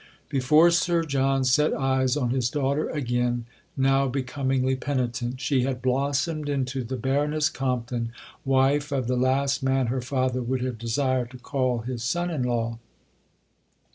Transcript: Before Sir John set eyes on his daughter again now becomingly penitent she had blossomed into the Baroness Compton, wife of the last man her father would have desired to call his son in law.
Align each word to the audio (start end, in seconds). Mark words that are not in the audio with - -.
Before 0.29 0.71
Sir 0.71 1.03
John 1.03 1.43
set 1.43 1.75
eyes 1.75 2.17
on 2.17 2.31
his 2.31 2.49
daughter 2.49 2.89
again 2.89 3.45
now 3.77 4.07
becomingly 4.07 4.75
penitent 4.75 5.39
she 5.39 5.61
had 5.61 5.79
blossomed 5.83 6.49
into 6.49 6.83
the 6.83 6.95
Baroness 6.97 7.49
Compton, 7.49 8.11
wife 8.43 8.91
of 8.91 9.05
the 9.05 9.15
last 9.15 9.61
man 9.61 9.85
her 9.93 10.01
father 10.01 10.41
would 10.41 10.61
have 10.61 10.79
desired 10.79 11.29
to 11.29 11.37
call 11.37 11.81
his 11.81 12.01
son 12.03 12.31
in 12.31 12.41
law. 12.41 12.79